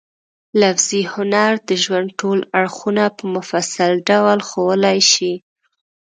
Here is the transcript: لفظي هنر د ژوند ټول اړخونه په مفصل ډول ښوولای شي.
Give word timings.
لفظي 0.61 1.01
هنر 1.13 1.51
د 1.69 1.71
ژوند 1.83 2.09
ټول 2.19 2.39
اړخونه 2.59 3.03
په 3.17 3.23
مفصل 3.35 3.91
ډول 4.09 4.39
ښوولای 4.49 4.99
شي. 5.11 5.33